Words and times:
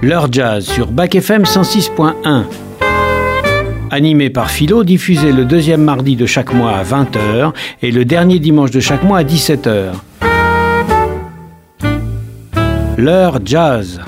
L'heure 0.00 0.28
jazz 0.30 0.64
sur 0.64 0.92
Bac 0.92 1.16
FM 1.16 1.42
106.1. 1.42 2.44
Animé 3.90 4.30
par 4.30 4.48
Philo, 4.48 4.84
diffusé 4.84 5.32
le 5.32 5.44
deuxième 5.44 5.82
mardi 5.82 6.14
de 6.14 6.24
chaque 6.24 6.54
mois 6.54 6.76
à 6.76 6.84
20h 6.84 7.52
et 7.82 7.90
le 7.90 8.04
dernier 8.04 8.38
dimanche 8.38 8.70
de 8.70 8.78
chaque 8.78 9.02
mois 9.02 9.18
à 9.18 9.24
17h. 9.24 9.94
L'heure 12.96 13.40
jazz. 13.44 14.00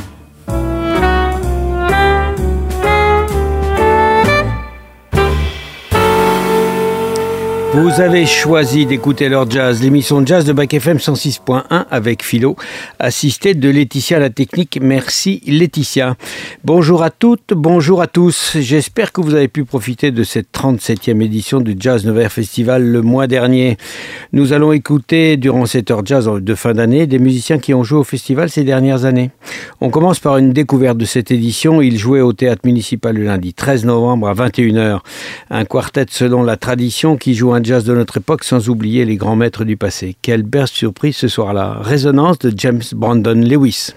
Vous 7.83 8.03
avez 8.03 8.27
choisi 8.27 8.85
d'écouter 8.85 9.31
leur 9.31 9.51
jazz, 9.51 9.83
l'émission 9.83 10.21
de 10.21 10.27
jazz 10.27 10.45
de 10.45 10.53
Bac 10.53 10.75
FM 10.75 10.99
106.1 10.99 11.87
avec 11.91 12.23
Philo, 12.23 12.55
assisté 12.99 13.55
de 13.55 13.71
Laetitia 13.71 14.19
la 14.19 14.29
technique. 14.29 14.79
Merci 14.83 15.43
Laetitia. 15.47 16.17
Bonjour 16.63 17.03
à 17.03 17.09
toutes, 17.09 17.55
bonjour 17.55 18.03
à 18.03 18.07
tous. 18.07 18.59
J'espère 18.61 19.13
que 19.13 19.23
vous 19.23 19.35
avez 19.35 19.49
pu 19.49 19.65
profiter 19.65 20.11
de 20.11 20.25
cette 20.25 20.49
37e 20.53 21.23
édition 21.23 21.63
du 21.63 21.75
Jazz 21.79 22.05
Nevers 22.05 22.31
Festival 22.31 22.85
le 22.85 23.01
mois 23.01 23.27
dernier. 23.27 23.79
Nous 24.35 24.53
allons 24.53 24.73
écouter 24.73 25.39
durant 25.39 25.65
cette 25.65 25.91
heure 25.91 26.05
jazz 26.05 26.29
de 26.31 26.55
fin 26.55 26.75
d'année 26.75 27.07
des 27.07 27.19
musiciens 27.19 27.59
qui 27.59 27.73
ont 27.73 27.83
joué 27.83 28.01
au 28.01 28.05
festival 28.05 28.51
ces 28.51 28.63
dernières 28.63 29.07
années. 29.07 29.31
On 29.81 29.89
commence 29.89 30.21
par 30.21 30.37
une 30.37 30.53
découverte 30.53 30.99
de 30.99 31.07
cette 31.07 31.31
édition. 31.31 31.81
Ils 31.81 31.97
jouaient 31.97 32.21
au 32.21 32.35
théâtre 32.35 32.61
municipal 32.67 33.17
le 33.17 33.25
lundi 33.25 33.55
13 33.55 33.87
novembre 33.87 34.29
à 34.29 34.35
21h. 34.35 34.99
Un 35.49 35.65
quartet 35.65 36.05
selon 36.11 36.43
la 36.43 36.59
tradition 36.59 37.17
qui 37.17 37.35
joue 37.35 37.55
un 37.55 37.63
jazz 37.63 37.70
de 37.71 37.95
notre 37.95 38.17
époque 38.17 38.43
sans 38.43 38.69
oublier 38.69 39.05
les 39.05 39.17
grands 39.17 39.37
maîtres 39.37 39.65
du 39.65 39.77
passé. 39.77 40.17
Quelle 40.23 40.43
belle 40.43 40.67
surprise 40.67 41.17
ce 41.17 41.29
soir-là. 41.29 41.79
Résonance 41.81 42.41
de 42.41 42.53
James 42.57 42.83
Brandon 42.93 43.35
Lewis. 43.35 43.93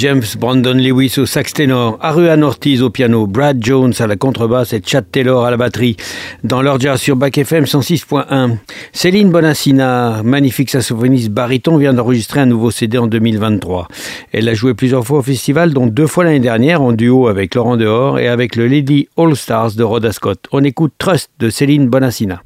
James 0.00 0.22
Brandon 0.38 0.72
Lewis 0.72 1.16
au 1.18 1.26
sax 1.26 1.52
ténor, 1.52 1.98
Aruan 2.00 2.42
Ortiz 2.42 2.80
au 2.80 2.88
piano, 2.88 3.26
Brad 3.26 3.62
Jones 3.62 3.92
à 3.98 4.06
la 4.06 4.16
contrebasse 4.16 4.72
et 4.72 4.80
Chad 4.82 5.04
Taylor 5.12 5.44
à 5.44 5.50
la 5.50 5.58
batterie. 5.58 5.98
Dans 6.42 6.62
leur 6.62 6.78
sur 6.96 7.16
Bac 7.16 7.36
FM 7.36 7.64
106.1. 7.64 8.56
Céline 8.94 9.30
Bonassina, 9.30 10.22
magnifique 10.24 10.70
saxophoniste 10.70 11.28
baryton, 11.28 11.76
vient 11.76 11.92
d'enregistrer 11.92 12.40
un 12.40 12.46
nouveau 12.46 12.70
CD 12.70 12.96
en 12.96 13.08
2023. 13.08 13.88
Elle 14.32 14.48
a 14.48 14.54
joué 14.54 14.72
plusieurs 14.72 15.04
fois 15.04 15.18
au 15.18 15.22
festival, 15.22 15.74
dont 15.74 15.86
deux 15.86 16.06
fois 16.06 16.24
l'année 16.24 16.40
dernière 16.40 16.80
en 16.80 16.92
duo 16.92 17.28
avec 17.28 17.54
Laurent 17.54 17.76
Dehors 17.76 18.18
et 18.18 18.26
avec 18.26 18.56
le 18.56 18.68
Lady 18.68 19.06
All 19.18 19.36
Stars 19.36 19.72
de 19.72 19.82
Rhoda 19.82 20.12
Scott. 20.12 20.46
On 20.50 20.64
écoute 20.64 20.94
Trust 20.96 21.28
de 21.38 21.50
Céline 21.50 21.90
Bonassina. 21.90 22.42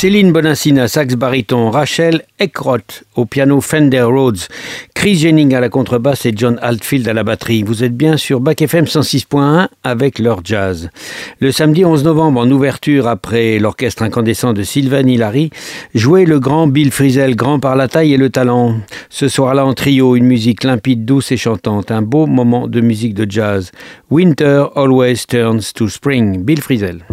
Céline 0.00 0.32
Bonassina, 0.32 0.88
sax 0.88 1.14
baryton, 1.14 1.70
Rachel 1.70 2.22
Eckroth 2.38 3.04
au 3.16 3.26
piano 3.26 3.60
Fender 3.60 4.00
Rhodes, 4.00 4.38
Chris 4.94 5.16
Jennings 5.16 5.54
à 5.54 5.60
la 5.60 5.68
contrebasse 5.68 6.24
et 6.24 6.32
John 6.34 6.58
Altfield 6.62 7.06
à 7.06 7.12
la 7.12 7.22
batterie. 7.22 7.62
Vous 7.62 7.84
êtes 7.84 7.94
bien 7.94 8.16
sur 8.16 8.40
Bac 8.40 8.62
FM 8.62 8.86
106.1 8.86 9.68
avec 9.84 10.18
leur 10.18 10.40
jazz. 10.42 10.88
Le 11.38 11.52
samedi 11.52 11.84
11 11.84 12.02
novembre, 12.04 12.40
en 12.40 12.50
ouverture 12.50 13.08
après 13.08 13.58
l'orchestre 13.58 14.02
incandescent 14.02 14.54
de 14.54 14.62
Sylvain 14.62 15.06
Hilary, 15.06 15.50
jouait 15.94 16.24
le 16.24 16.40
grand 16.40 16.66
Bill 16.66 16.92
Frisell, 16.92 17.36
grand 17.36 17.60
par 17.60 17.76
la 17.76 17.86
taille 17.86 18.14
et 18.14 18.16
le 18.16 18.30
talent. 18.30 18.76
Ce 19.10 19.28
soir-là 19.28 19.66
en 19.66 19.74
trio, 19.74 20.16
une 20.16 20.24
musique 20.24 20.64
limpide, 20.64 21.04
douce 21.04 21.30
et 21.30 21.36
chantante, 21.36 21.90
un 21.90 22.00
beau 22.00 22.26
moment 22.26 22.68
de 22.68 22.80
musique 22.80 23.12
de 23.12 23.30
jazz. 23.30 23.70
Winter 24.08 24.64
always 24.76 25.26
turns 25.28 25.74
to 25.74 25.90
spring. 25.90 26.42
Bill 26.42 26.62
Frisell. 26.62 27.04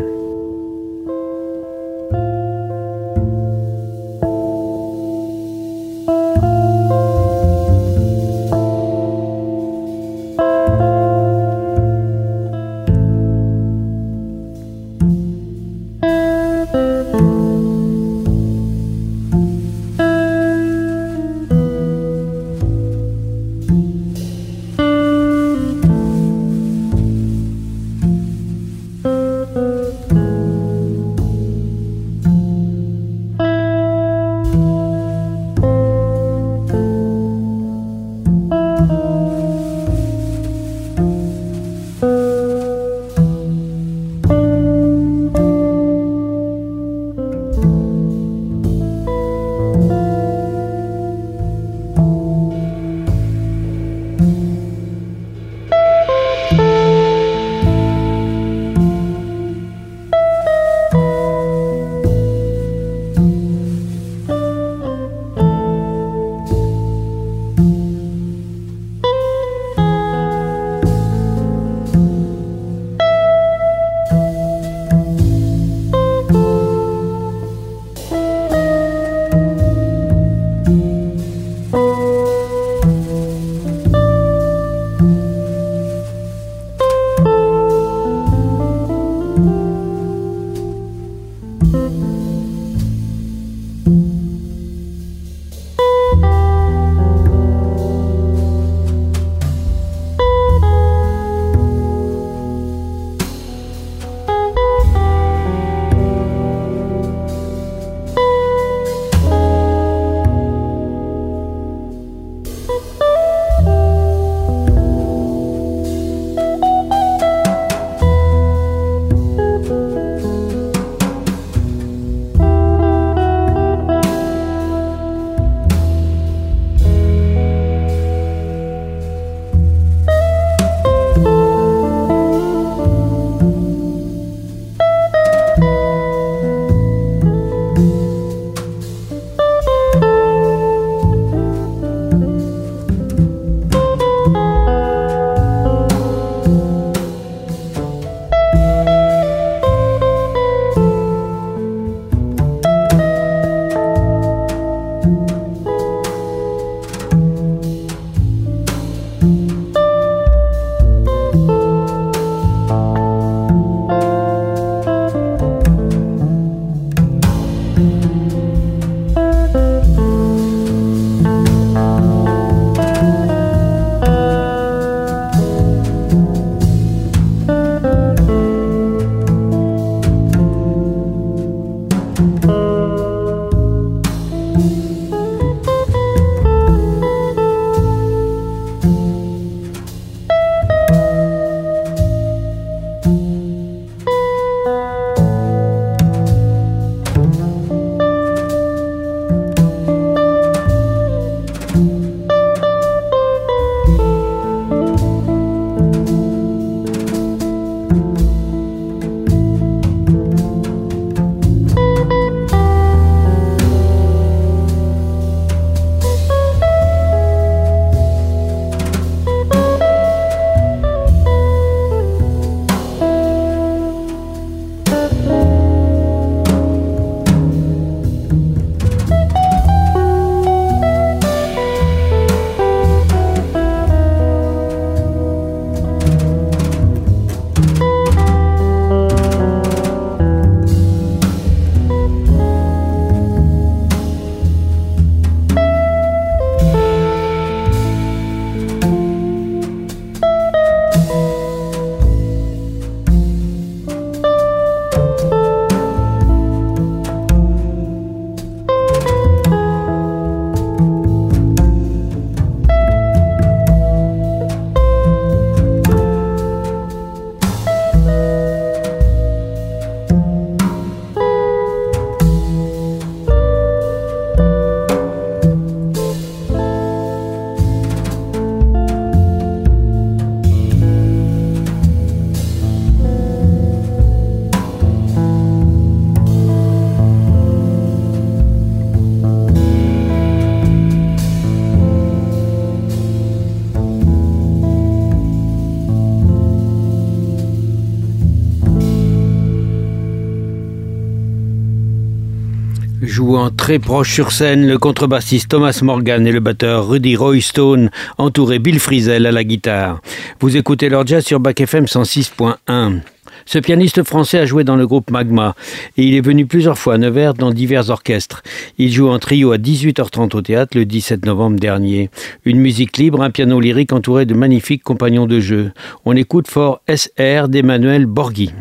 Très 303.67 303.79
proche 303.79 304.13
sur 304.13 304.31
scène, 304.31 304.65
le 304.65 304.77
contrebassiste 304.77 305.49
Thomas 305.49 305.77
Morgan 305.83 306.25
et 306.25 306.31
le 306.31 306.39
batteur 306.39 306.87
Rudy 306.87 307.17
Roystone, 307.17 307.89
entouré 308.17 308.59
Bill 308.59 308.79
Frisell 308.79 309.25
à 309.25 309.31
la 309.33 309.43
guitare. 309.43 309.99
Vous 310.39 310.55
écoutez 310.55 310.87
leur 310.87 311.05
jazz 311.05 311.25
sur 311.25 311.41
Bac 311.41 311.59
FM 311.59 311.83
106.1. 311.83 312.99
Ce 313.45 313.59
pianiste 313.59 314.03
français 314.03 314.39
a 314.39 314.45
joué 314.45 314.63
dans 314.63 314.77
le 314.77 314.87
groupe 314.87 315.11
Magma 315.11 315.53
et 315.97 316.03
il 316.03 316.15
est 316.15 316.21
venu 316.21 316.45
plusieurs 316.45 316.77
fois 316.77 316.93
à 316.93 316.97
Nevers 316.97 317.33
dans 317.33 317.51
divers 317.51 317.89
orchestres. 317.89 318.41
Il 318.77 318.89
joue 318.89 319.09
en 319.09 319.19
trio 319.19 319.51
à 319.51 319.57
18h30 319.57 320.33
au 320.37 320.41
théâtre 320.41 320.77
le 320.77 320.85
17 320.85 321.25
novembre 321.25 321.59
dernier. 321.59 322.09
Une 322.45 322.61
musique 322.61 322.95
libre, 322.95 323.21
un 323.21 323.31
piano 323.31 323.59
lyrique 323.59 323.91
entouré 323.91 324.25
de 324.25 324.33
magnifiques 324.33 324.83
compagnons 324.83 325.27
de 325.27 325.41
jeu. 325.41 325.73
On 326.05 326.15
écoute 326.15 326.47
fort 326.47 326.79
SR 326.87 327.49
d'Emmanuel 327.49 328.05
Borghi. 328.05 328.53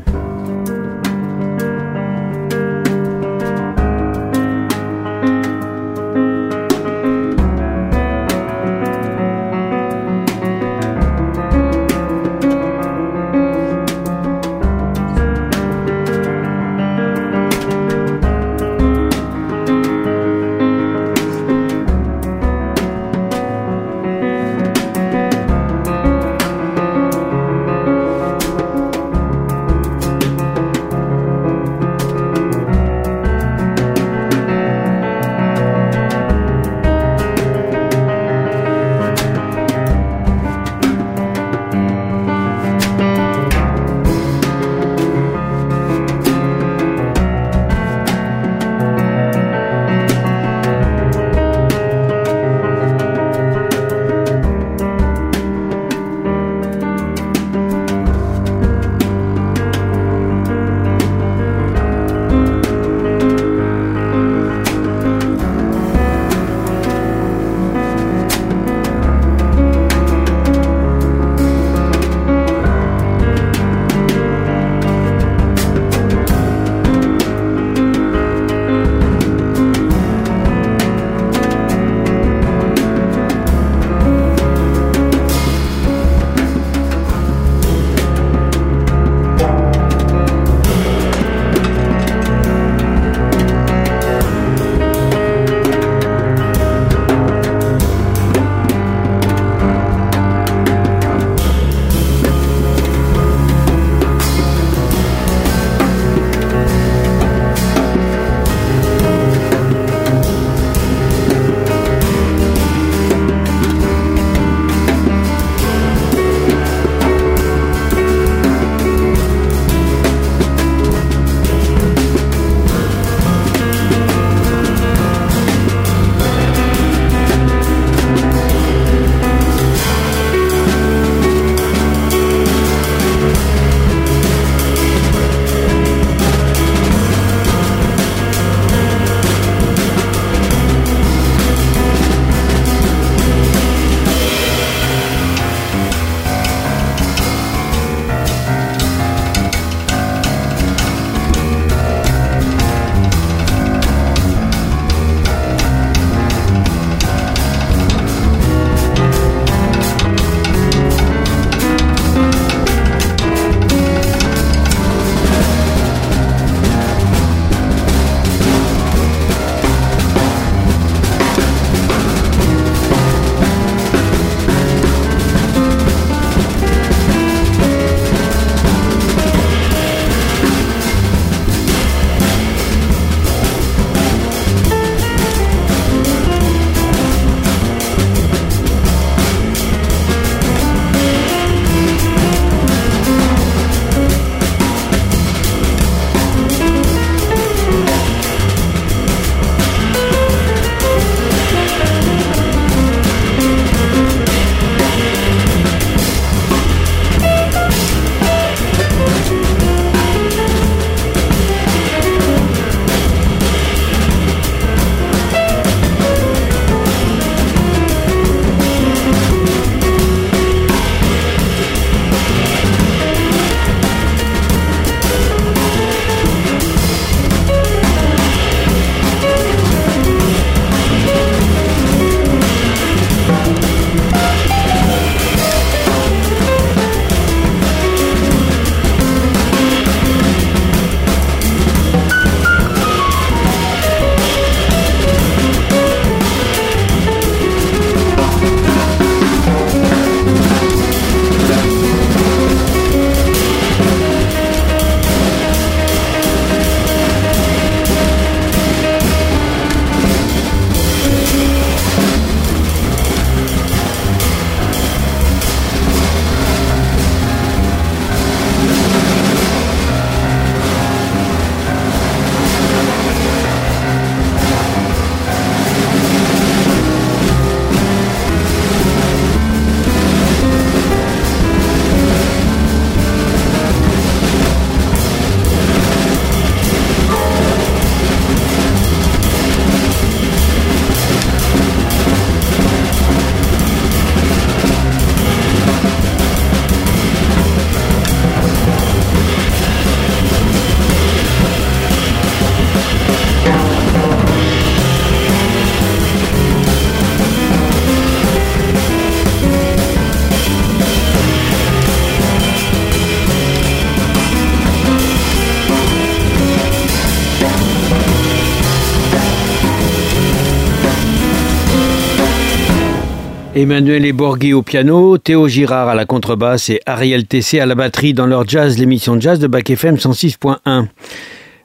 Emmanuel 323.58 324.12
Borghi 324.12 324.52
au 324.52 324.60
piano, 324.60 325.16
Théo 325.16 325.48
Girard 325.48 325.88
à 325.88 325.94
la 325.94 326.04
contrebasse 326.04 326.68
et 326.68 326.82
Ariel 326.84 327.26
Tessé 327.26 327.58
à 327.58 327.64
la 327.64 327.74
batterie 327.74 328.12
dans 328.12 328.26
leur 328.26 328.46
jazz, 328.46 328.76
l'émission 328.76 329.18
jazz 329.18 329.38
de 329.38 329.46
Bac 329.46 329.70
FM 329.70 329.94
106.1. 329.94 330.88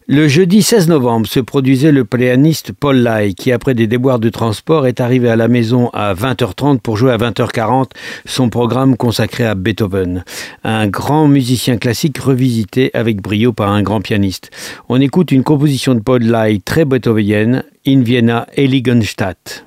Le 0.08 0.28
jeudi 0.30 0.64
16 0.64 0.88
novembre 0.88 1.28
se 1.28 1.42
produisait 1.42 1.92
le 1.92 2.06
pianiste 2.06 2.72
Paul 2.72 2.96
Lai 2.96 3.34
qui, 3.34 3.52
après 3.52 3.74
des 3.74 3.88
déboires 3.88 4.20
de 4.20 4.30
transport, 4.30 4.88
est 4.88 5.02
arrivé 5.02 5.30
à 5.30 5.36
la 5.36 5.50
maison 5.50 5.90
à 5.90 6.14
20h30 6.14 6.80
pour 6.80 6.96
jouer 6.96 7.12
à 7.12 7.18
20h40 7.18 7.90
son 8.26 8.48
programme 8.48 8.96
consacré 8.96 9.46
à 9.46 9.54
Beethoven. 9.54 10.24
Un 10.64 10.88
grand 10.88 11.28
musicien 11.28 11.76
classique 11.76 12.20
revisité 12.20 12.92
avec 12.94 13.22
brio 13.22 13.52
par 13.52 13.70
un 13.70 13.84
grand 13.84 14.00
pianiste. 14.00 14.50
On 14.88 15.02
écoute 15.02 15.34
une 15.34 15.44
composition 15.44 15.94
de 15.94 16.00
Paul 16.00 16.24
Lai 16.24 16.62
très 16.64 16.86
beethovenienne, 16.86 17.66
In 17.86 18.00
Vienna 18.00 18.48
Heiligenstadt. 18.56 19.66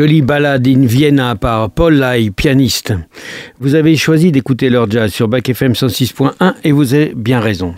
Jolie 0.00 0.22
balade 0.22 0.66
in 0.66 0.86
Vienna 0.86 1.36
par 1.36 1.68
Paul 1.68 1.96
Lai, 1.96 2.30
pianiste. 2.30 2.94
Vous 3.60 3.74
avez 3.74 3.96
choisi 3.96 4.32
d'écouter 4.32 4.70
leur 4.70 4.90
jazz 4.90 5.12
sur 5.12 5.28
Bac 5.28 5.46
FM 5.46 5.72
106.1 5.72 6.54
et 6.64 6.72
vous 6.72 6.94
avez 6.94 7.12
bien 7.14 7.38
raison. 7.38 7.74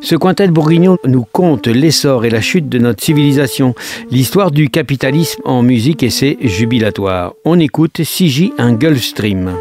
Ce 0.00 0.16
quintet 0.16 0.48
bourguignon 0.48 0.98
nous 1.06 1.22
conte 1.22 1.68
l'essor 1.68 2.24
et 2.24 2.30
la 2.30 2.40
chute 2.40 2.68
de 2.68 2.78
notre 2.78 3.04
civilisation, 3.04 3.76
l'histoire 4.10 4.50
du 4.50 4.68
capitalisme 4.68 5.42
en 5.44 5.62
musique 5.62 6.02
et 6.02 6.10
ses 6.10 6.38
jubilatoires. 6.40 7.34
On 7.44 7.60
écoute 7.60 8.02
Sigi 8.02 8.52
un 8.58 8.72
Gulfstream. 8.72 9.52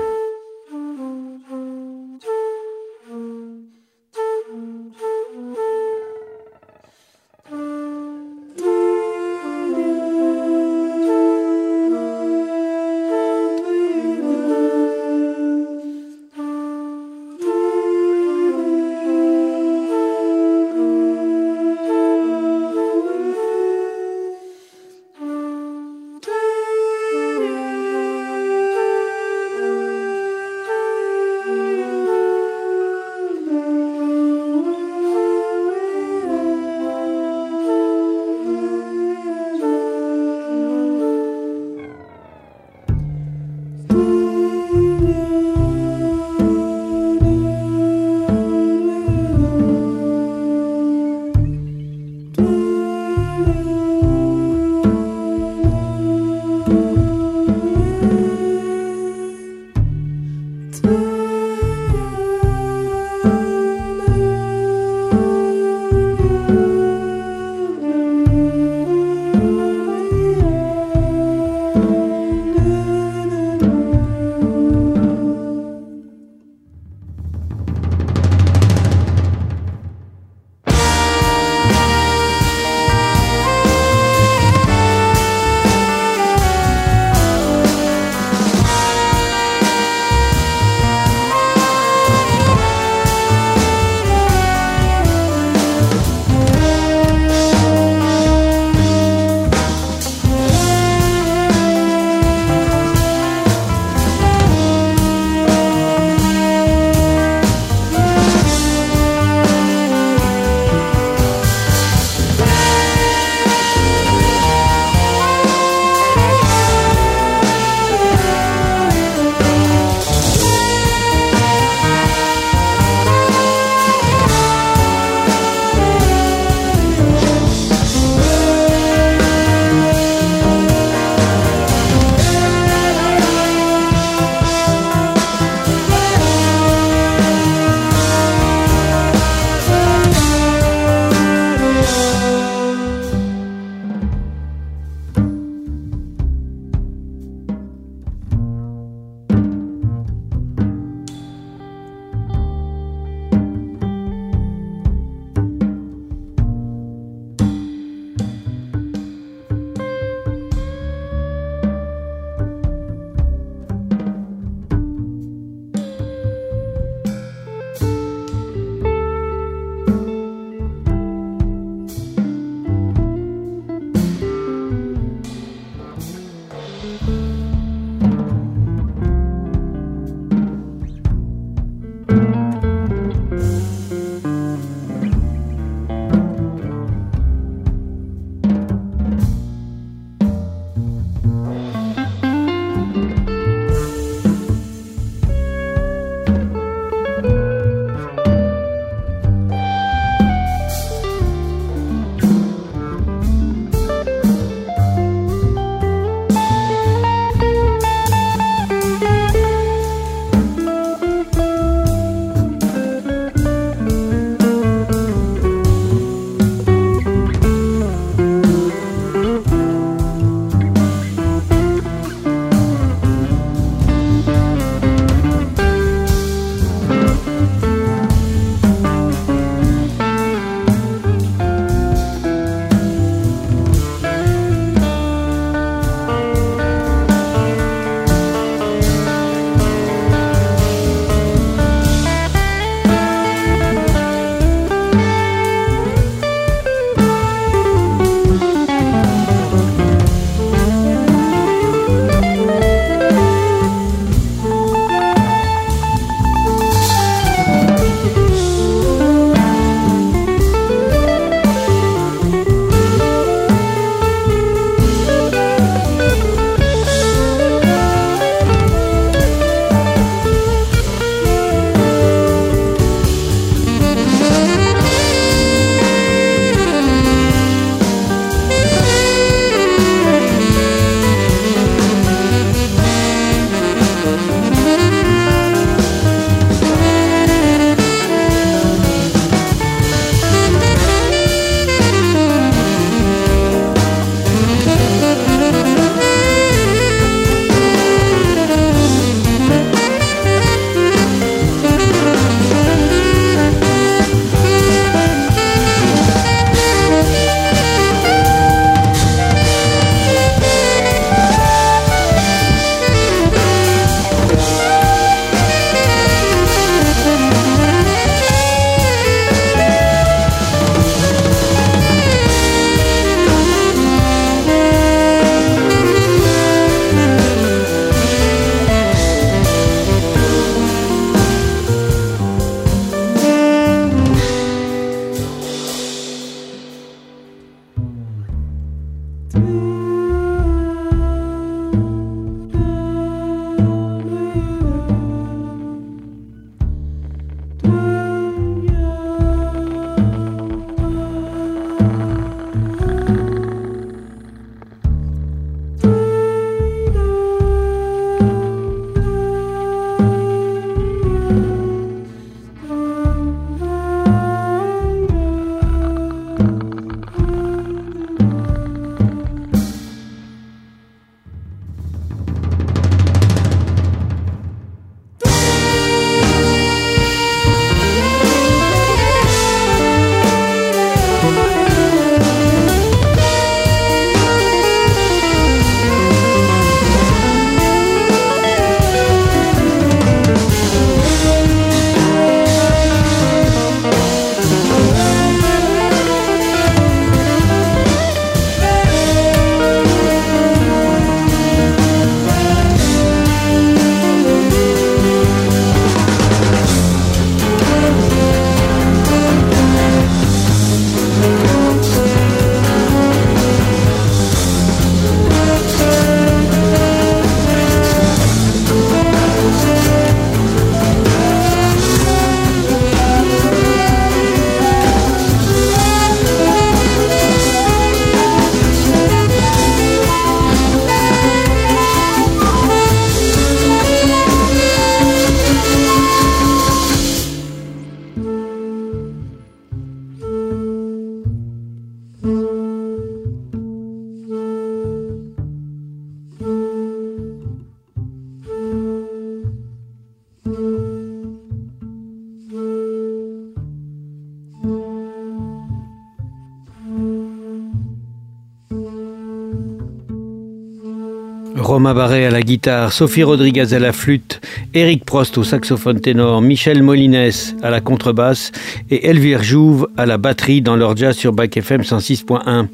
Romain 461.83 461.99
à 461.99 462.29
la 462.29 462.41
guitare, 462.41 462.93
Sophie 462.93 463.23
Rodriguez 463.23 463.73
à 463.73 463.79
la 463.79 463.91
flûte, 463.91 464.39
Eric 464.73 465.03
Prost 465.03 465.37
au 465.37 465.43
saxophone 465.43 465.99
ténor, 465.99 466.41
Michel 466.41 466.81
Molines 466.81 467.29
à 467.61 467.69
la 467.69 467.81
contrebasse 467.81 468.53
et 468.89 469.09
Elvire 469.09 469.43
Jouve 469.43 469.89
à 469.97 470.05
la 470.05 470.17
batterie 470.17 470.61
dans 470.61 470.77
leur 470.77 470.95
jazz 470.95 471.17
sur 471.17 471.33
Bac 471.33 471.57
FM 471.57 471.81
106.1. 471.81 472.67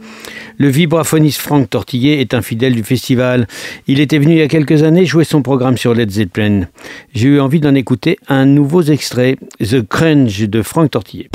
Le 0.60 0.68
vibraphoniste 0.68 1.41
Franck 1.41 1.72
Tortillé 1.72 2.22
est 2.22 2.36
un 2.36 2.43
fidèle 2.43 2.76
du 2.76 2.84
festival. 2.84 3.47
Il 3.88 3.99
était 3.99 4.20
venu 4.20 4.34
il 4.34 4.39
y 4.39 4.43
a 4.43 4.47
quelques 4.47 4.84
années 4.84 5.07
jouer 5.07 5.24
son 5.24 5.41
programme 5.41 5.78
sur 5.78 5.95
Led 5.95 6.12
Zeppelin. 6.12 6.68
J'ai 7.16 7.30
eu 7.30 7.39
envie 7.39 7.62
d'en 7.62 7.74
écouter 7.74 8.20
un 8.28 8.45
nouveau 8.45 8.84
extrait, 8.84 9.38
The 9.60 9.82
Crunch 9.88 10.41
de 10.41 10.62
Franck 10.62 10.91
Tortillé. 10.91 11.30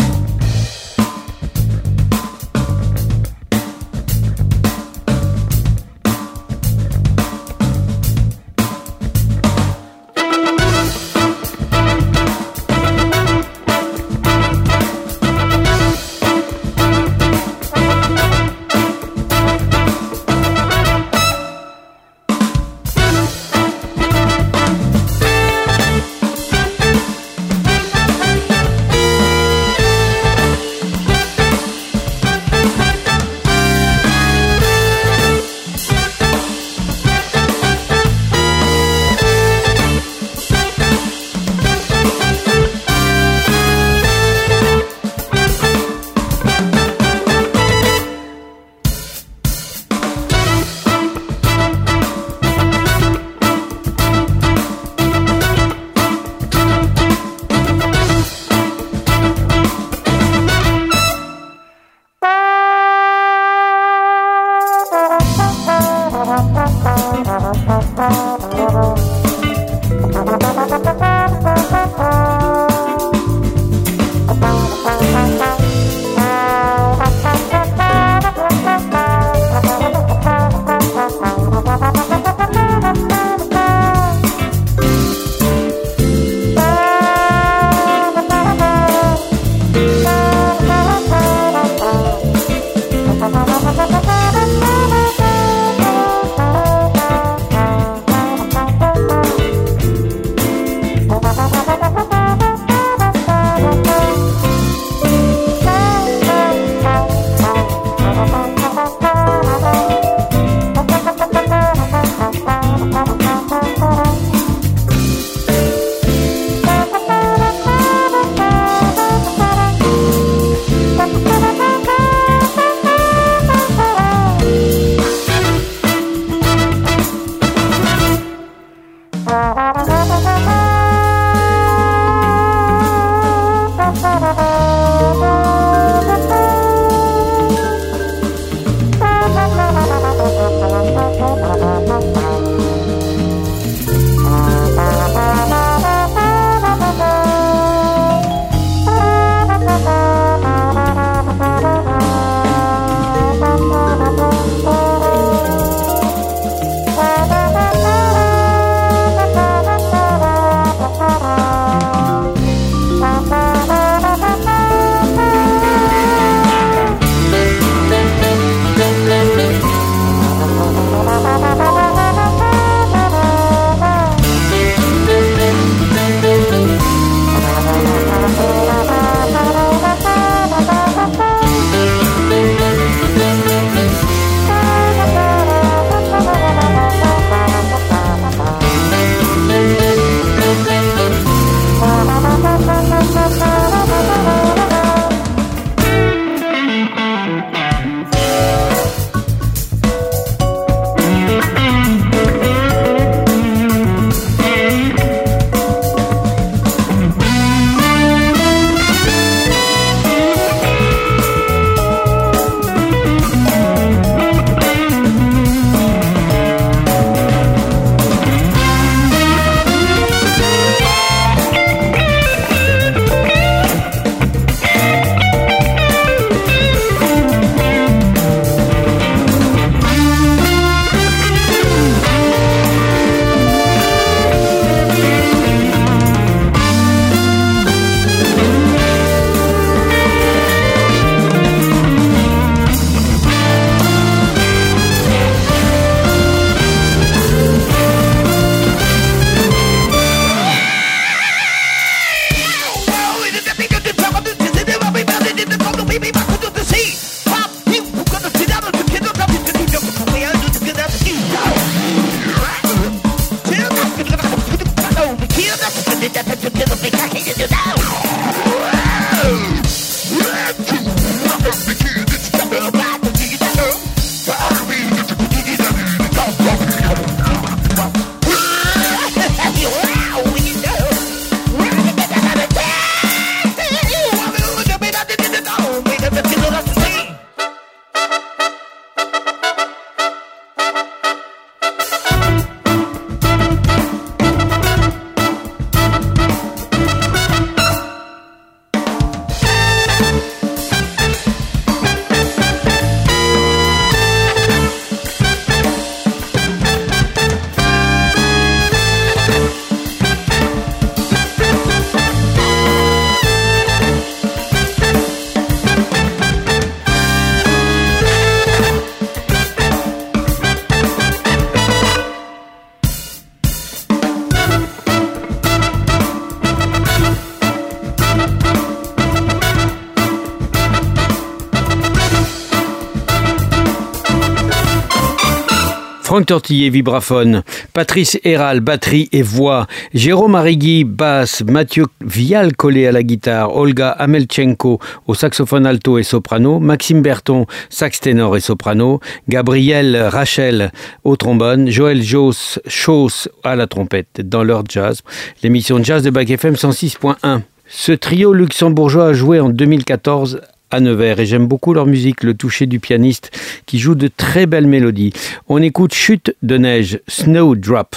Franck 336.25 336.29
Tortillé, 336.29 336.71
vibraphone, 336.71 337.43
Patrice 337.75 338.19
Héral, 338.25 338.61
batterie 338.61 339.11
et 339.13 339.21
voix, 339.21 339.67
Jérôme 339.93 340.35
Arrigui, 340.35 340.85
basse, 340.85 341.43
Mathieu 341.47 341.85
Vial 342.01 342.57
collé 342.57 342.87
à 342.87 342.93
la 342.93 343.03
guitare, 343.03 343.55
Olga 343.55 343.91
Amelchenko 343.91 344.79
au 345.07 345.13
saxophone 345.13 345.67
alto 345.67 345.99
et 345.99 346.03
soprano, 346.03 346.61
Maxime 346.61 347.03
Berton, 347.03 347.45
sax 347.69 348.01
ténor 348.01 348.39
et 348.39 348.41
soprano, 348.41 349.01
Gabriel 349.29 349.97
Rachel 349.97 350.73
au 351.05 351.17
trombone, 351.17 351.69
Joël 351.69 352.03
Joss, 352.03 352.59
Chauss 352.67 353.29
à 353.43 353.55
la 353.55 353.67
trompette 353.67 354.23
dans 354.23 354.45
leur 354.45 354.63
jazz. 354.67 355.03
L'émission 355.43 355.83
jazz 355.83 356.03
de 356.03 356.09
Bac 356.09 356.31
FM 356.31 356.55
106.1. 356.55 357.43
Ce 357.67 357.93
trio 357.93 358.33
luxembourgeois 358.33 359.09
a 359.09 359.13
joué 359.13 359.41
en 359.41 359.51
2014 359.51 360.41
Nevers 360.81 361.21
et 361.21 361.27
j'aime 361.27 361.47
beaucoup 361.47 361.75
leur 361.75 361.87
musique, 361.87 362.23
le 362.23 362.35
toucher 362.35 362.67
du 362.67 362.81
pianiste 362.81 363.31
qui 363.67 363.79
joue 363.79 363.95
de 363.95 364.09
très 364.09 364.47
belles 364.47 364.67
mélodies. 364.67 365.13
On 365.49 365.63
écoute 365.63 365.95
Chute 365.95 366.35
de 366.43 366.57
neige, 366.57 367.01
Snowdrop. 367.09 367.97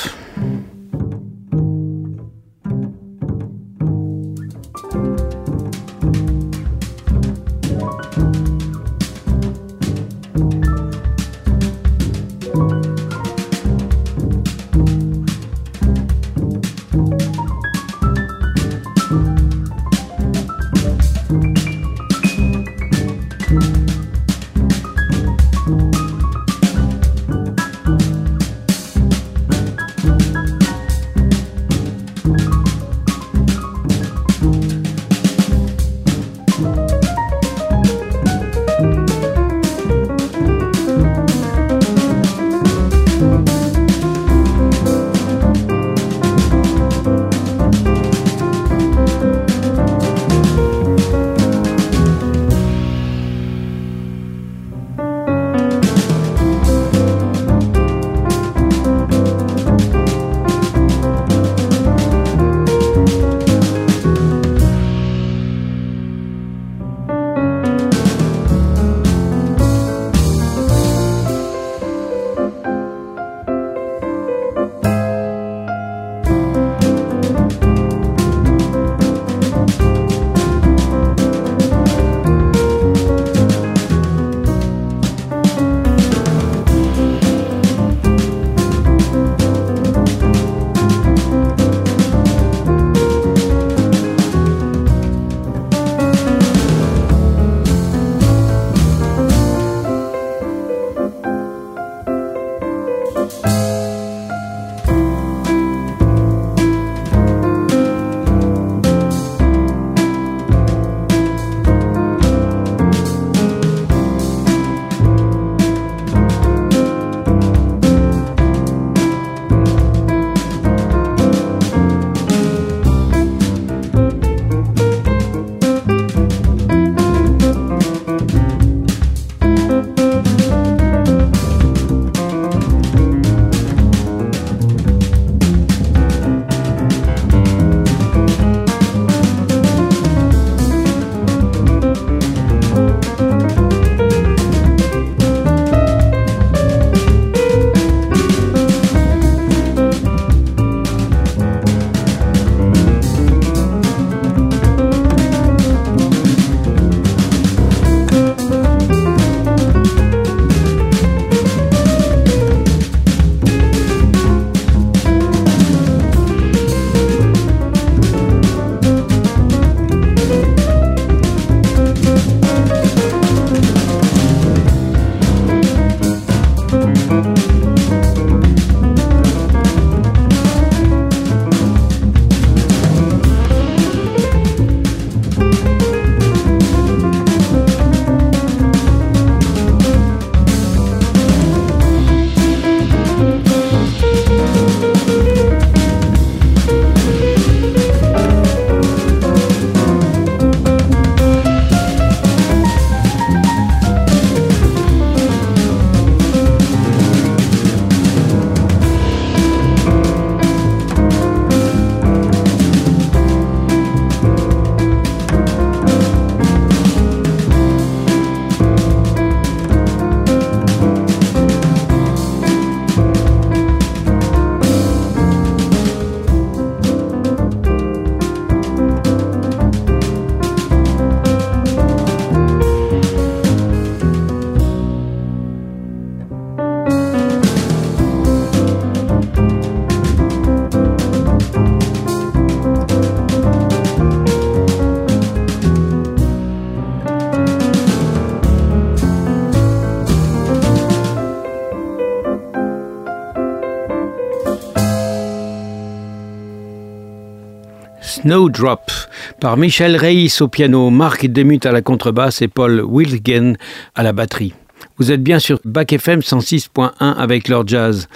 Snowdrop 258.28 258.92
par 259.40 259.56
Michel 259.56 259.96
Reis 259.96 260.42
au 260.42 260.50
piano, 260.50 260.90
Marc 260.90 261.28
Demut 261.28 261.66
à 261.66 261.72
la 261.72 261.82
contrebasse 261.82 262.42
et 262.42 262.50
Paul 262.50 262.84
Wilgen 262.86 263.56
à 263.96 264.04
la 264.04 264.12
batterie. 264.12 264.54
Vous 264.98 265.14
êtes 265.14 265.24
bien 265.24 265.40
sur 265.40 265.62
Bac 265.64 265.94
FM 265.94 266.20
106.1 266.20 266.92
avec 267.00 267.48
leur 267.48 267.66
jazz. 267.66 268.10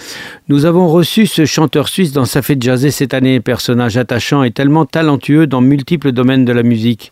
Nous 0.48 0.66
avons 0.66 0.86
reçu 0.86 1.26
ce 1.26 1.46
chanteur 1.46 1.88
suisse 1.88 2.12
dans 2.12 2.26
sa 2.26 2.42
fête 2.42 2.62
jazzée 2.62 2.90
cette 2.90 3.14
année, 3.14 3.40
personnage 3.40 3.96
attachant 3.96 4.42
et 4.42 4.50
tellement 4.50 4.84
talentueux 4.84 5.46
dans 5.46 5.62
multiples 5.62 6.12
domaines 6.12 6.44
de 6.44 6.52
la 6.52 6.62
musique. 6.62 7.10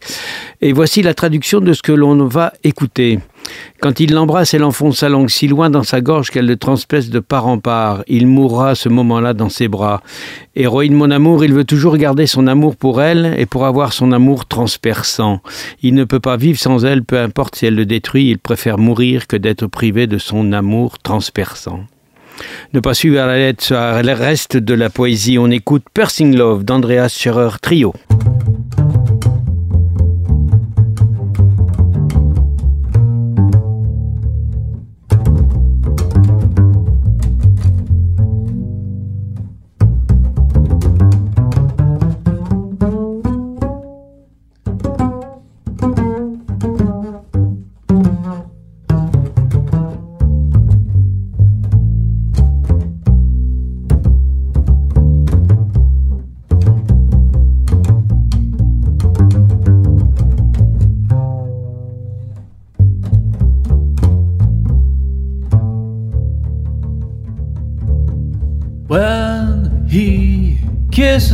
Et 0.61 0.75
voici 0.75 1.01
la 1.01 1.15
traduction 1.15 1.61
de 1.61 1.73
ce 1.73 1.81
que 1.81 1.93
l'on 1.93 2.27
va 2.27 2.53
écouter. 2.65 3.19
Quand 3.81 3.99
il 3.99 4.13
l'embrasse, 4.13 4.53
elle 4.53 4.65
enfonce 4.65 4.99
sa 4.99 5.09
langue 5.09 5.31
si 5.31 5.49
loin 5.49 5.71
dans 5.71 5.83
sa 5.83 6.01
gorge 6.01 6.31
qu'elle 6.31 6.47
le 6.47 6.57
transperce 6.57 7.09
de 7.09 7.19
part 7.19 7.47
en 7.47 7.59
part. 7.59 8.03
Il 8.09 8.27
mourra 8.27 8.75
ce 8.75 8.91
moment-là 8.91 9.33
dans 9.33 9.49
ses 9.49 9.69
bras. 9.69 10.03
Héroïne 10.55 10.95
mon 10.95 11.11
amour, 11.11 11.45
il 11.45 11.55
veut 11.55 11.65
toujours 11.65 11.97
garder 11.97 12.27
son 12.27 12.47
amour 12.47 12.77
pour 12.77 13.01
elle 13.01 13.35
et 13.39 13.47
pour 13.47 13.65
avoir 13.65 13.93
son 13.93 14.13
amour 14.13 14.47
transperçant. 14.47 15.41
Il 15.83 15.95
ne 15.95 16.05
peut 16.05 16.21
pas 16.21 16.37
vivre 16.37 16.59
sans 16.59 16.85
elle, 16.85 17.05
peu 17.05 17.19
importe 17.19 17.57
si 17.57 17.67
elle 17.67 17.75
le 17.75 17.87
détruit, 17.87 18.31
il 18.31 18.39
préfère 18.39 18.77
mourir 18.77 19.27
que 19.27 19.37
d'être 19.37 19.67
privé 19.67 20.07
de 20.07 20.19
son 20.19 20.53
amour 20.53 20.99
transperçant. 20.99 21.81
Ne 22.73 22.81
pas 22.81 22.95
suivre 22.95 23.17
la 23.17 23.37
lettre 23.37 23.73
le 23.73 24.13
reste 24.13 24.57
de 24.57 24.75
la 24.75 24.91
poésie, 24.91 25.39
on 25.39 25.51
écoute 25.51 25.85
Pursing 25.93 26.37
Love 26.37 26.65
d'Andreas 26.65 27.09
Scherer 27.09 27.59
Trio. 27.61 27.95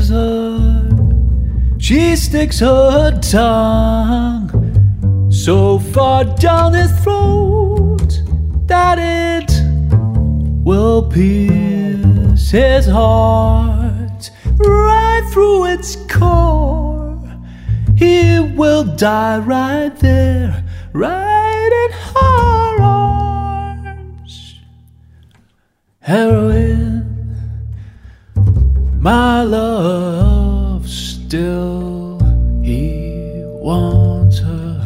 Her, 0.08 0.88
she 1.78 2.16
sticks 2.16 2.60
her 2.60 3.18
tongue 3.20 4.50
so 5.30 5.78
far 5.78 6.24
down 6.24 6.74
his 6.74 6.90
throat 7.00 8.22
that 8.66 8.98
it 8.98 9.50
will 10.64 11.08
pierce 11.08 12.50
his 12.50 12.86
heart 12.86 14.30
right 14.58 15.28
through 15.32 15.66
its 15.66 15.96
core. 16.06 17.22
He 17.96 18.40
will 18.40 18.84
die 18.84 19.38
right 19.38 19.94
there, 19.96 20.64
right 20.92 21.70
in 21.84 21.92
her 22.14 22.82
arms. 22.82 24.60
Heroin 26.00 26.95
my 29.06 29.40
love 29.40 30.88
still 30.88 32.18
he 32.60 33.40
wants 33.62 34.40
her 34.40 34.82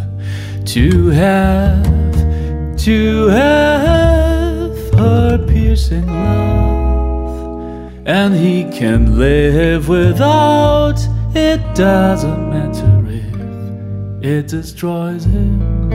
to 0.66 1.08
have 1.08 2.76
to 2.76 3.28
have 3.28 4.76
her 4.92 5.42
piercing 5.48 6.06
love. 6.06 8.02
And 8.04 8.34
he 8.34 8.64
can 8.64 9.18
live 9.18 9.88
without 9.88 11.00
it 11.34 11.62
doesn't 11.74 12.50
matter 12.50 13.02
if 13.08 14.22
it 14.22 14.48
destroys 14.48 15.24
him. 15.24 15.90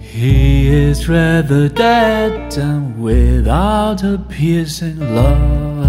He 0.00 0.68
is 0.68 1.10
rather 1.10 1.68
dead 1.68 2.52
than 2.52 3.02
without 3.02 4.02
a 4.02 4.16
piercing 4.30 4.98
love 5.14 5.79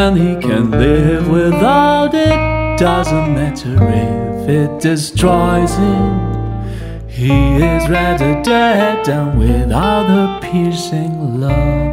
and 0.00 0.16
he 0.16 0.34
can 0.40 0.70
live 0.70 1.28
without 1.28 2.14
it. 2.14 2.78
Doesn't 2.78 3.34
matter 3.34 3.76
if 3.76 4.48
it 4.48 4.80
destroys 4.80 5.74
him. 5.76 7.06
He 7.06 7.56
is 7.56 7.86
rather 7.90 8.42
dead 8.42 9.04
than 9.04 9.38
without 9.38 10.06
a 10.08 10.40
piercing 10.40 11.40
love. 11.40 11.89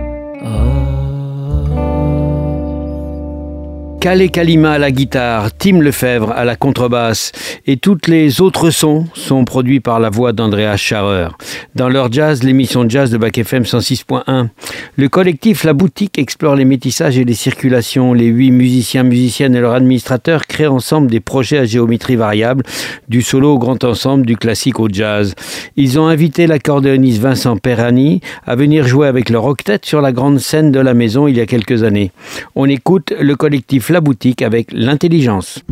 Calais 3.99 4.29
Kalima 4.29 4.73
à 4.73 4.77
la 4.77 4.91
guitare, 4.91 5.51
Tim 5.57 5.79
Lefebvre 5.79 6.31
à 6.31 6.45
la 6.45 6.55
contrebasse 6.55 7.31
et 7.65 7.77
toutes 7.77 8.07
les 8.07 8.41
autres 8.41 8.69
sons 8.69 9.05
sont 9.15 9.43
produits 9.43 9.79
par 9.79 9.99
la 9.99 10.09
voix 10.09 10.33
d'Andrea 10.33 10.77
Scharrer. 10.77 11.29
Dans 11.73 11.89
leur 11.89 12.11
jazz, 12.11 12.43
l'émission 12.43 12.87
jazz 12.87 13.09
de 13.09 13.17
Bac 13.17 13.37
FM 13.37 13.63
106.1. 13.63 14.49
Le 14.95 15.09
collectif 15.09 15.63
La 15.63 15.73
Boutique 15.73 16.19
explore 16.19 16.55
les 16.55 16.63
métissages 16.63 17.17
et 17.17 17.25
les 17.25 17.33
circulations. 17.33 18.13
Les 18.13 18.27
huit 18.27 18.51
musiciens, 18.51 19.03
musiciennes 19.03 19.55
et 19.55 19.59
leurs 19.59 19.73
administrateurs 19.73 20.45
créent 20.45 20.67
ensemble 20.67 21.09
des 21.09 21.19
projets 21.19 21.57
à 21.57 21.65
géométrie 21.65 22.15
variable, 22.15 22.63
du 23.09 23.23
solo 23.23 23.55
au 23.55 23.59
grand 23.59 23.83
ensemble, 23.83 24.25
du 24.25 24.37
classique 24.37 24.79
au 24.79 24.89
jazz. 24.89 25.33
Ils 25.75 25.99
ont 25.99 26.07
invité 26.07 26.45
l'accordéoniste 26.45 27.21
Vincent 27.21 27.57
Perrani 27.57 28.21
à 28.45 28.55
venir 28.55 28.87
jouer 28.87 29.07
avec 29.07 29.29
leur 29.29 29.45
octet 29.45 29.79
sur 29.81 30.01
la 30.01 30.11
grande 30.11 30.39
scène 30.39 30.71
de 30.71 30.79
la 30.79 30.93
maison 30.93 31.27
il 31.27 31.35
y 31.35 31.41
a 31.41 31.45
quelques 31.47 31.83
années. 31.83 32.11
On 32.55 32.69
écoute 32.69 33.11
le 33.19 33.35
collectif 33.35 33.86
la 33.89 34.01
boutique 34.01 34.41
avec 34.41 34.71
l'intelligence. 34.71 35.63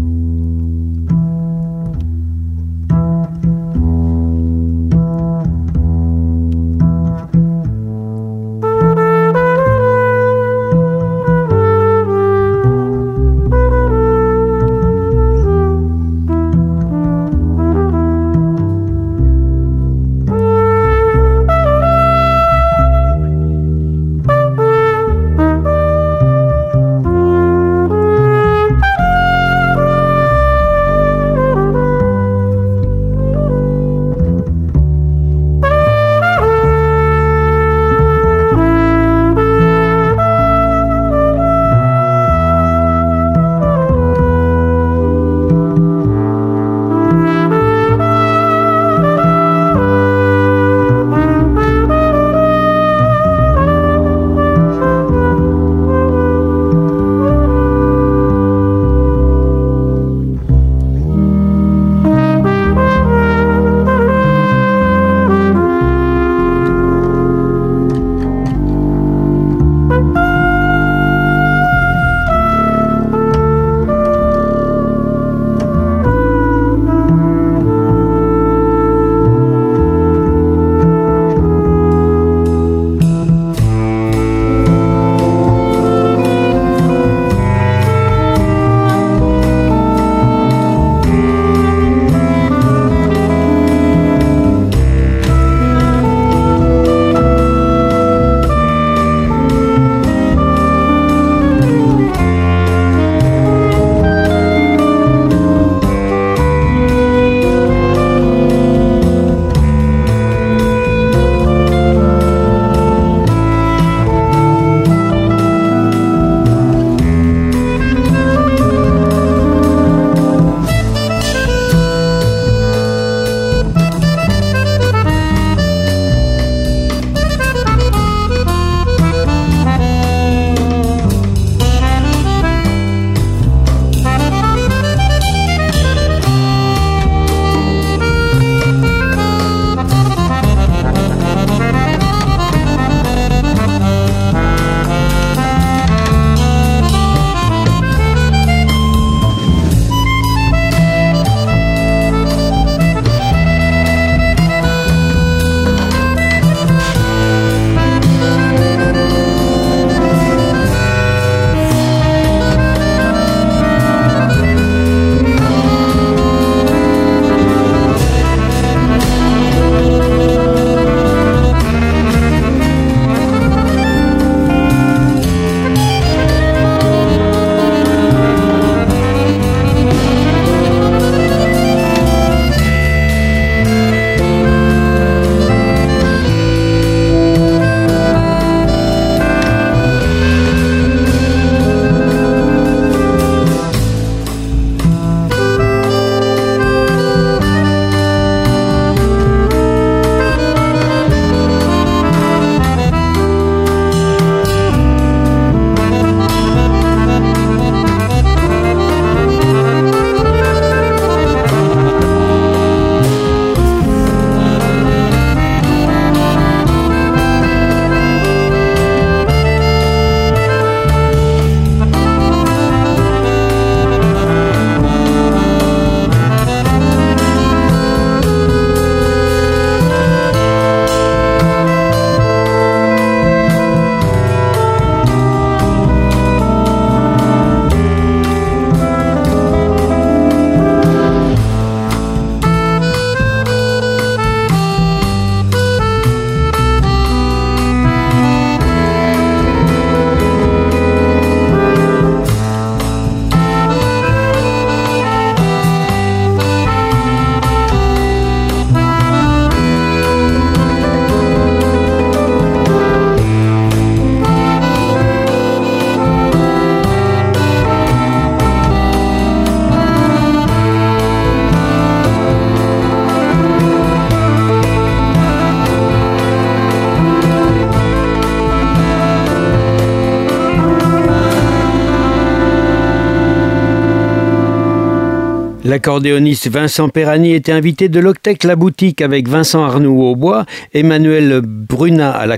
L'accordéoniste 285.76 286.48
Vincent 286.50 286.88
Perrani 286.88 287.34
était 287.34 287.52
invité 287.52 287.90
de 287.90 288.00
l'Octec 288.00 288.46
La 288.46 288.56
Boutique 288.56 289.02
avec 289.02 289.28
Vincent 289.28 289.62
Arnoux 289.62 290.04
au 290.04 290.16
bois, 290.16 290.46
Emmanuel 290.74 291.42
Bruna 291.44 292.12
à 292.12 292.26
la, 292.26 292.38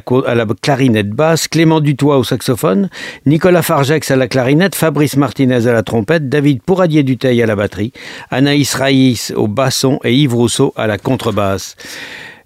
clarinette 0.59 1.11
basse, 1.11 1.47
Clément 1.47 1.79
Dutoit 1.79 2.17
au 2.17 2.23
saxophone, 2.23 2.89
Nicolas 3.27 3.61
Fargex 3.61 4.09
à 4.09 4.15
la 4.15 4.27
clarinette, 4.27 4.73
Fabrice 4.73 5.17
Martinez 5.17 5.67
à 5.67 5.71
la 5.71 5.83
trompette, 5.83 6.29
David 6.29 6.63
Pouradier-Duteil 6.63 7.43
à 7.43 7.45
la 7.45 7.55
batterie, 7.55 7.93
Anaïs 8.31 8.73
Raïs 8.73 9.31
au 9.35 9.47
basson 9.47 9.99
et 10.03 10.15
Yves 10.15 10.33
Rousseau 10.33 10.73
à 10.75 10.87
la 10.87 10.97
contrebasse. 10.97 11.75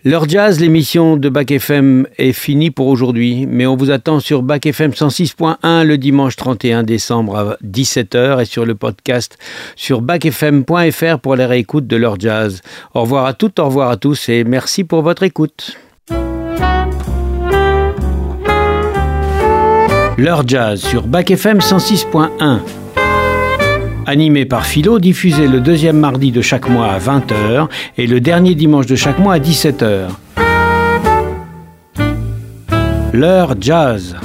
L'heure 0.04 0.28
jazz, 0.28 0.60
l'émission 0.60 1.16
de 1.16 1.30
Bac 1.30 1.52
FM 1.52 2.08
est 2.18 2.34
finie 2.34 2.72
pour 2.72 2.88
aujourd'hui, 2.88 3.46
mais 3.46 3.68
on 3.68 3.76
vous 3.76 3.92
attend 3.92 4.20
sur 4.20 4.42
Bac 4.42 4.66
FM 4.66 4.92
106.1 4.92 5.84
le 5.84 5.98
dimanche 6.00 6.36
31 6.36 6.82
décembre 6.82 7.38
à 7.38 7.58
17h 7.64 8.42
et 8.42 8.46
sur 8.46 8.66
le 8.66 8.74
podcast 8.74 9.38
sur 9.76 10.02
bacfm.fr 10.02 11.20
pour 11.20 11.36
les 11.36 11.46
réécoutes 11.46 11.86
de 11.86 11.98
l'heure 11.98 12.20
jazz. 12.20 12.64
Au 12.96 13.02
revoir 13.02 13.28
à 13.28 13.34
toutes, 13.34 13.60
au 13.60 13.66
revoir 13.66 13.92
à 13.92 13.98
tous 13.98 14.28
et 14.30 14.44
merci 14.44 14.84
pour 14.84 15.04
votre 15.04 15.22
écoute. 15.22 15.78
L'heure 20.18 20.48
jazz 20.48 20.82
sur 20.82 21.06
Bac 21.06 21.30
FM 21.30 21.60
106.1 21.60 22.81
animé 24.06 24.46
par 24.46 24.66
Philo, 24.66 25.00
diffusé 25.00 25.48
le 25.48 25.60
deuxième 25.60 25.98
mardi 25.98 26.32
de 26.32 26.42
chaque 26.42 26.70
mois 26.70 26.92
à 26.92 27.00
20h 27.00 27.68
et 27.98 28.08
le 28.08 28.20
dernier 28.20 28.56
dimanche 28.56 28.86
de 28.86 28.96
chaque 28.96 29.20
mois 29.20 29.36
à 29.36 29.40
17h. 29.40 30.08
L'heure 33.14 33.56
jazz. 33.60 34.16